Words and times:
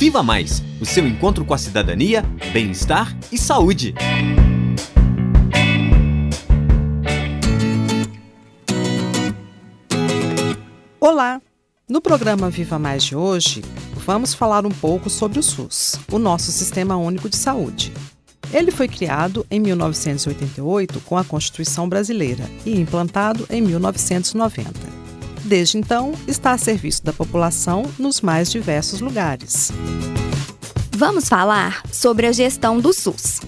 Viva 0.00 0.22
Mais 0.22 0.62
o 0.80 0.86
seu 0.86 1.06
encontro 1.06 1.44
com 1.44 1.52
a 1.52 1.58
cidadania, 1.58 2.24
bem-estar 2.54 3.14
e 3.30 3.36
saúde. 3.36 3.94
Olá! 10.98 11.38
No 11.86 12.00
programa 12.00 12.48
Viva 12.48 12.78
Mais 12.78 13.04
de 13.04 13.14
hoje, 13.14 13.62
vamos 14.06 14.32
falar 14.32 14.64
um 14.64 14.70
pouco 14.70 15.10
sobre 15.10 15.38
o 15.38 15.42
SUS, 15.42 16.00
o 16.10 16.18
nosso 16.18 16.50
Sistema 16.50 16.96
Único 16.96 17.28
de 17.28 17.36
Saúde. 17.36 17.92
Ele 18.54 18.70
foi 18.70 18.88
criado 18.88 19.46
em 19.50 19.60
1988 19.60 20.98
com 21.00 21.18
a 21.18 21.24
Constituição 21.24 21.86
Brasileira 21.86 22.48
e 22.64 22.80
implantado 22.80 23.46
em 23.50 23.60
1990. 23.60 25.09
Desde 25.50 25.78
então, 25.78 26.12
está 26.28 26.52
a 26.52 26.58
serviço 26.58 27.02
da 27.02 27.12
população 27.12 27.82
nos 27.98 28.20
mais 28.20 28.52
diversos 28.52 29.00
lugares. 29.00 29.72
Vamos 30.92 31.28
falar 31.28 31.82
sobre 31.90 32.28
a 32.28 32.32
gestão 32.32 32.78
do 32.78 32.92
SUS. 32.92 33.40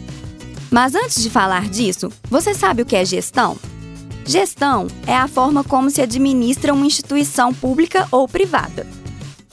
Mas 0.69 0.97
antes 0.97 1.23
de 1.23 1.30
falar 1.30 1.69
disso, 1.69 2.11
você 2.28 2.55
sabe 2.55 2.83
o 2.83 2.84
que 2.84 2.97
é 2.97 3.05
gestão? 3.05 3.56
Gestão 4.27 4.88
é 5.06 5.15
a 5.15 5.28
forma 5.28 5.62
como 5.62 5.88
se 5.91 6.02
administra 6.02 6.75
uma 6.75 6.84
instituição 6.84 7.55
pública 7.55 8.09
ou 8.11 8.27
privada. 8.27 8.84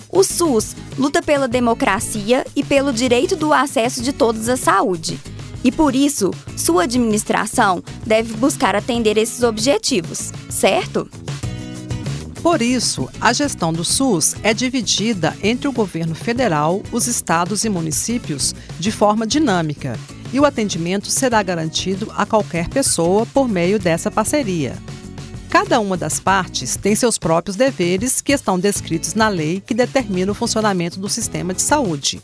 O 0.09 0.23
SUS 0.23 0.75
luta 0.97 1.21
pela 1.21 1.47
democracia 1.47 2.43
e 2.55 2.63
pelo 2.63 2.91
direito 2.91 3.35
do 3.35 3.53
acesso 3.53 4.01
de 4.01 4.11
todos 4.11 4.49
à 4.49 4.57
saúde, 4.57 5.19
e 5.63 5.71
por 5.71 5.95
isso, 5.95 6.31
sua 6.57 6.83
administração 6.83 7.83
deve 8.07 8.33
buscar 8.37 8.75
atender 8.75 9.19
esses 9.19 9.43
objetivos, 9.43 10.31
certo? 10.49 11.07
Por 12.41 12.61
isso, 12.61 13.09
a 13.19 13.33
gestão 13.33 13.73
do 13.73 13.83
SUS 13.83 14.35
é 14.41 14.53
dividida 14.53 15.35
entre 15.43 15.67
o 15.67 15.73
governo 15.73 16.15
federal, 16.15 16.81
os 16.89 17.05
estados 17.05 17.65
e 17.65 17.69
municípios 17.69 18.55
de 18.79 18.91
forma 18.91 19.27
dinâmica, 19.27 19.99
e 20.31 20.39
o 20.39 20.45
atendimento 20.45 21.07
será 21.07 21.43
garantido 21.43 22.09
a 22.15 22.25
qualquer 22.25 22.69
pessoa 22.69 23.25
por 23.25 23.49
meio 23.49 23.77
dessa 23.77 24.09
parceria. 24.09 24.77
Cada 25.49 25.79
uma 25.81 25.97
das 25.97 26.19
partes 26.19 26.77
tem 26.77 26.95
seus 26.95 27.17
próprios 27.17 27.57
deveres 27.57 28.21
que 28.21 28.31
estão 28.31 28.57
descritos 28.57 29.15
na 29.15 29.27
lei 29.27 29.61
que 29.65 29.73
determina 29.73 30.31
o 30.31 30.35
funcionamento 30.35 30.97
do 30.99 31.09
sistema 31.09 31.53
de 31.53 31.61
saúde, 31.61 32.21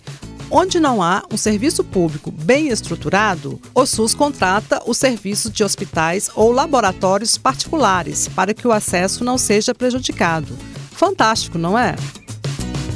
Onde 0.50 0.80
não 0.80 1.02
há 1.02 1.24
um 1.32 1.38
serviço 1.38 1.84
público 1.84 2.32
bem 2.32 2.68
estruturado, 2.68 3.60
o 3.74 3.86
SUS 3.86 4.14
contrata 4.14 4.82
os 4.86 4.98
serviços 4.98 5.52
de 5.52 5.64
hospitais 5.64 6.30
ou 6.36 6.52
laboratórios 6.52 7.38
particulares 7.38 8.28
para 8.28 8.54
que 8.54 8.68
o 8.68 8.72
acesso 8.72 9.24
não 9.24 9.38
seja 9.38 9.74
prejudicado. 9.74 10.56
Fantástico, 10.92 11.58
não 11.58 11.78
é? 11.78 11.96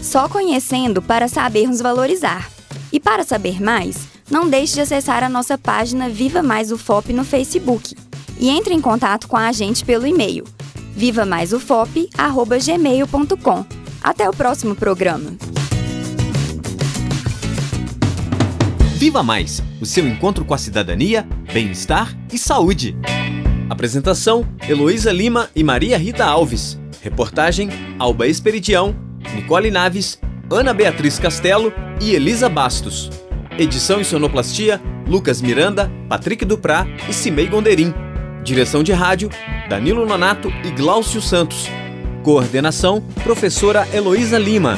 Só 0.02 0.30
conhecendo 0.30 1.02
para 1.02 1.28
sabermos 1.28 1.82
valorizar. 1.82 2.50
E 2.92 3.00
para 3.00 3.24
saber 3.24 3.62
mais, 3.62 4.08
não 4.30 4.48
deixe 4.48 4.76
de 4.76 4.82
acessar 4.82 5.24
a 5.24 5.30
nossa 5.30 5.58
página 5.58 6.10
Viva 6.10 6.44
Mais 6.44 6.72
UFOP 6.72 7.14
no 7.14 7.24
Facebook 7.24 7.96
e 8.40 8.50
entre 8.50 8.74
em 8.74 8.82
contato 8.82 9.28
com 9.28 9.38
a 9.38 9.52
gente 9.52 9.84
pelo 9.84 10.08
e-mail 10.08 10.46
vivamaisufop@gmail.com. 10.96 13.66
Até 14.02 14.30
o 14.30 14.34
próximo 14.34 14.76
programa. 14.76 15.38
Viva 19.00 19.24
Mais 19.24 19.64
o 19.80 19.86
seu 19.86 20.06
encontro 20.06 20.44
com 20.44 20.54
a 20.54 20.58
cidadania, 20.58 21.26
bem-estar 21.54 22.14
e 22.34 22.38
saúde. 22.38 22.98
Apresentação: 23.70 24.46
Heloísa 24.68 25.10
Lima 25.14 25.50
e 25.56 25.64
Maria 25.64 25.98
Rita 25.98 26.26
Alves. 26.26 26.78
Reportagem: 27.02 27.70
Alba 27.98 28.28
Esperidião, 28.28 28.94
Nicole 29.34 29.72
Naves, 29.72 30.20
Ana 30.52 30.74
Beatriz 30.74 31.18
Castelo 31.18 31.72
e 32.02 32.12
Elisa 32.14 32.50
Bastos. 32.50 33.10
Edição 33.58 34.02
e 34.02 34.04
sonoplastia: 34.04 34.82
Lucas 35.08 35.42
Miranda, 35.42 35.90
Patrick 36.10 36.44
Duprá 36.44 36.86
e 37.08 37.14
Cimei 37.14 37.48
Gonderim. 37.48 37.94
Direção 38.44 38.84
de 38.84 38.92
rádio: 38.92 39.30
Danilo 39.70 40.06
Nonato 40.06 40.52
e 40.66 40.72
Glaucio 40.72 41.22
Santos. 41.22 41.68
Coordenação: 42.22 43.00
Professora 43.24 43.88
Heloísa 43.94 44.38
Lima. 44.38 44.78